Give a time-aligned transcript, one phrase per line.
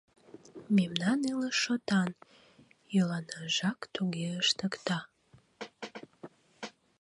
[0.77, 2.13] Мемнан илыш шотак,
[2.93, 4.99] йӱланажак туге ыштыкта.